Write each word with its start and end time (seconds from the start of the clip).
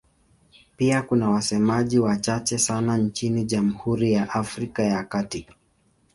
Pia 0.77 1.01
kuna 1.01 1.29
wasemaji 1.29 1.99
wachache 1.99 2.57
sana 2.57 2.97
nchini 2.97 3.43
Jamhuri 3.45 4.13
ya 4.13 4.29
Afrika 4.33 4.83
ya 4.83 5.03
Kati. 5.03 5.47